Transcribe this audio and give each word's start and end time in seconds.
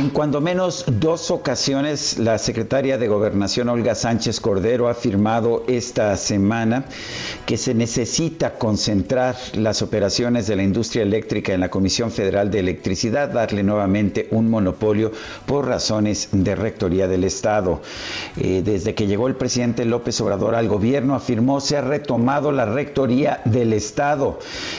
En 0.00 0.08
cuando 0.08 0.40
menos 0.40 0.86
dos 0.88 1.30
ocasiones, 1.30 2.18
la 2.18 2.38
secretaria 2.38 2.96
de 2.96 3.06
Gobernación 3.06 3.68
Olga 3.68 3.94
Sánchez 3.94 4.40
Cordero 4.40 4.88
ha 4.88 4.92
afirmado 4.92 5.62
esta 5.68 6.16
semana 6.16 6.86
que 7.44 7.58
se 7.58 7.74
necesita 7.74 8.54
concentrar 8.54 9.36
las 9.52 9.82
operaciones 9.82 10.46
de 10.46 10.56
la 10.56 10.62
industria 10.62 11.02
eléctrica 11.02 11.52
en 11.52 11.60
la 11.60 11.68
Comisión 11.68 12.10
Federal 12.10 12.50
de 12.50 12.60
Electricidad, 12.60 13.28
darle 13.28 13.62
nuevamente 13.62 14.26
un 14.30 14.48
monopolio 14.48 15.12
por 15.44 15.66
razones 15.66 16.30
de 16.32 16.54
rectoría 16.54 17.06
del 17.06 17.24
Estado. 17.24 17.82
Eh, 18.38 18.62
desde 18.64 18.94
que 18.94 19.06
llegó 19.06 19.28
el 19.28 19.34
presidente 19.34 19.84
López 19.84 20.18
Obrador 20.22 20.54
al 20.54 20.66
gobierno, 20.66 21.14
afirmó 21.14 21.60
se 21.60 21.76
ha 21.76 21.82
retomado 21.82 22.52
la 22.52 22.64
rectoría 22.64 23.42
del 23.44 23.74
Estado 23.74 24.38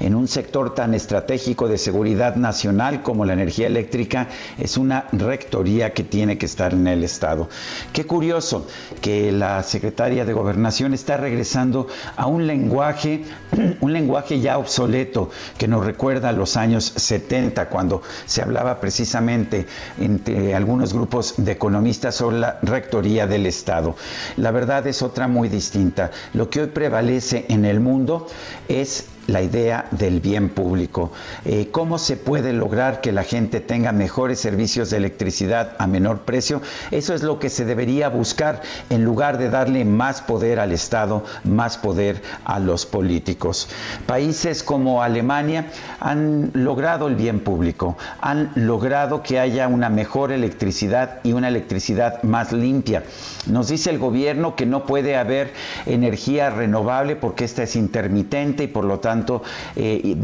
en 0.00 0.14
un 0.14 0.26
sector 0.26 0.74
tan 0.74 0.94
estratégico 0.94 1.68
de 1.68 1.76
seguridad 1.76 2.36
nacional 2.36 3.02
como 3.02 3.26
la 3.26 3.34
energía 3.34 3.66
eléctrica. 3.66 4.28
Es 4.58 4.78
una 4.78 5.01
rectoría 5.12 5.92
que 5.92 6.04
tiene 6.04 6.38
que 6.38 6.46
estar 6.46 6.72
en 6.72 6.86
el 6.86 7.04
Estado. 7.04 7.48
Qué 7.92 8.06
curioso 8.06 8.66
que 9.00 9.32
la 9.32 9.62
secretaria 9.62 10.24
de 10.24 10.32
Gobernación 10.32 10.94
está 10.94 11.16
regresando 11.16 11.88
a 12.16 12.26
un 12.26 12.46
lenguaje, 12.46 13.24
un 13.80 13.92
lenguaje 13.92 14.40
ya 14.40 14.58
obsoleto 14.58 15.30
que 15.58 15.68
nos 15.68 15.84
recuerda 15.84 16.30
a 16.30 16.32
los 16.32 16.56
años 16.56 16.92
70, 16.96 17.68
cuando 17.68 18.02
se 18.26 18.42
hablaba 18.42 18.80
precisamente 18.80 19.66
entre 19.98 20.54
algunos 20.54 20.92
grupos 20.92 21.34
de 21.36 21.52
economistas 21.52 22.14
sobre 22.14 22.38
la 22.38 22.58
rectoría 22.62 23.26
del 23.26 23.46
Estado. 23.46 23.96
La 24.36 24.50
verdad 24.50 24.86
es 24.86 25.02
otra 25.02 25.28
muy 25.28 25.48
distinta. 25.48 26.10
Lo 26.34 26.50
que 26.50 26.62
hoy 26.62 26.66
prevalece 26.68 27.46
en 27.48 27.64
el 27.64 27.80
mundo 27.80 28.26
es 28.68 29.06
la 29.26 29.42
idea 29.42 29.86
del 29.90 30.20
bien 30.20 30.48
público. 30.48 31.12
Eh, 31.44 31.68
¿Cómo 31.70 31.98
se 31.98 32.16
puede 32.16 32.52
lograr 32.52 33.00
que 33.00 33.12
la 33.12 33.22
gente 33.22 33.60
tenga 33.60 33.92
mejores 33.92 34.40
servicios 34.40 34.90
de 34.90 34.96
electricidad 34.96 35.76
a 35.78 35.86
menor 35.86 36.20
precio? 36.20 36.60
Eso 36.90 37.14
es 37.14 37.22
lo 37.22 37.38
que 37.38 37.48
se 37.48 37.64
debería 37.64 38.08
buscar 38.08 38.62
en 38.90 39.04
lugar 39.04 39.38
de 39.38 39.48
darle 39.48 39.84
más 39.84 40.20
poder 40.22 40.58
al 40.58 40.72
Estado, 40.72 41.24
más 41.44 41.78
poder 41.78 42.22
a 42.44 42.58
los 42.58 42.86
políticos. 42.86 43.68
Países 44.06 44.62
como 44.62 45.02
Alemania 45.02 45.66
han 46.00 46.50
logrado 46.54 47.06
el 47.06 47.14
bien 47.14 47.40
público, 47.40 47.96
han 48.20 48.50
logrado 48.54 49.22
que 49.22 49.38
haya 49.38 49.68
una 49.68 49.88
mejor 49.88 50.32
electricidad 50.32 51.20
y 51.22 51.32
una 51.32 51.48
electricidad 51.48 52.22
más 52.22 52.52
limpia. 52.52 53.04
Nos 53.46 53.68
dice 53.68 53.90
el 53.90 53.98
gobierno 53.98 54.56
que 54.56 54.66
no 54.66 54.84
puede 54.84 55.16
haber 55.16 55.52
energía 55.86 56.50
renovable 56.50 57.16
porque 57.16 57.44
esta 57.44 57.62
es 57.62 57.76
intermitente 57.76 58.64
y 58.64 58.66
por 58.66 58.84
lo 58.84 58.98
tanto 58.98 59.11
eh, 59.76 60.16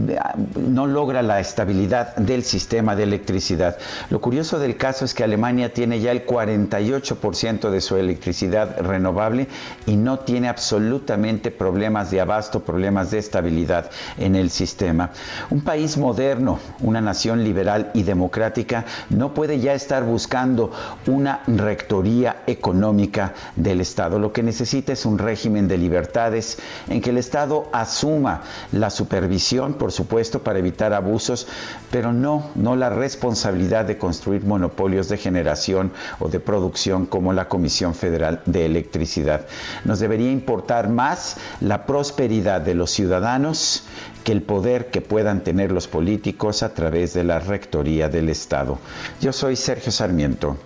no 0.56 0.86
logra 0.86 1.22
la 1.22 1.40
estabilidad 1.40 2.16
del 2.16 2.42
sistema 2.42 2.96
de 2.96 3.04
electricidad. 3.04 3.76
Lo 4.10 4.20
curioso 4.20 4.58
del 4.58 4.76
caso 4.76 5.04
es 5.04 5.14
que 5.14 5.24
Alemania 5.24 5.72
tiene 5.72 6.00
ya 6.00 6.12
el 6.12 6.26
48% 6.26 7.70
de 7.70 7.80
su 7.80 7.96
electricidad 7.96 8.80
renovable 8.80 9.48
y 9.86 9.96
no 9.96 10.20
tiene 10.20 10.48
absolutamente 10.48 11.50
problemas 11.50 12.10
de 12.10 12.20
abasto, 12.20 12.60
problemas 12.60 13.10
de 13.10 13.18
estabilidad 13.18 13.90
en 14.16 14.36
el 14.36 14.50
sistema. 14.50 15.10
Un 15.50 15.60
país 15.62 15.96
moderno, 15.96 16.58
una 16.80 17.00
nación 17.00 17.44
liberal 17.44 17.90
y 17.94 18.02
democrática, 18.02 18.84
no 19.10 19.34
puede 19.34 19.60
ya 19.60 19.74
estar 19.74 20.04
buscando 20.04 20.70
una 21.06 21.42
rectoría 21.46 22.42
económica 22.46 23.34
del 23.56 23.80
Estado. 23.80 24.18
Lo 24.18 24.32
que 24.32 24.42
necesita 24.42 24.92
es 24.92 25.04
un 25.06 25.18
régimen 25.18 25.68
de 25.68 25.78
libertades 25.78 26.58
en 26.88 27.00
que 27.00 27.10
el 27.10 27.18
Estado 27.18 27.68
asuma 27.72 28.42
la 28.78 28.90
supervisión, 28.90 29.74
por 29.74 29.92
supuesto, 29.92 30.42
para 30.42 30.58
evitar 30.58 30.92
abusos, 30.92 31.46
pero 31.90 32.12
no, 32.12 32.50
no 32.54 32.76
la 32.76 32.90
responsabilidad 32.90 33.84
de 33.84 33.98
construir 33.98 34.44
monopolios 34.44 35.08
de 35.08 35.18
generación 35.18 35.92
o 36.18 36.28
de 36.28 36.40
producción 36.40 37.06
como 37.06 37.32
la 37.32 37.48
Comisión 37.48 37.94
Federal 37.94 38.42
de 38.46 38.66
Electricidad. 38.66 39.46
Nos 39.84 40.00
debería 40.00 40.30
importar 40.30 40.88
más 40.88 41.36
la 41.60 41.86
prosperidad 41.86 42.60
de 42.60 42.74
los 42.74 42.90
ciudadanos 42.90 43.84
que 44.24 44.32
el 44.32 44.42
poder 44.42 44.90
que 44.90 45.00
puedan 45.00 45.42
tener 45.42 45.72
los 45.72 45.88
políticos 45.88 46.62
a 46.62 46.74
través 46.74 47.14
de 47.14 47.24
la 47.24 47.38
Rectoría 47.38 48.08
del 48.08 48.28
Estado. 48.28 48.78
Yo 49.20 49.32
soy 49.32 49.56
Sergio 49.56 49.92
Sarmiento 49.92 50.56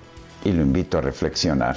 y 0.44 0.52
lo 0.52 0.62
invito 0.62 0.98
a 0.98 1.00
reflexionar. 1.00 1.76